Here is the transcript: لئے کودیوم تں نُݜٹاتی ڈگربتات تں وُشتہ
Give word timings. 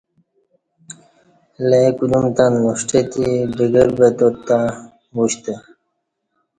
لئے 1.67 1.87
کودیوم 1.97 2.25
تں 2.37 2.47
نُݜٹاتی 2.61 3.27
ڈگربتات 3.55 4.35
تں 4.47 4.63
وُشتہ 5.15 5.53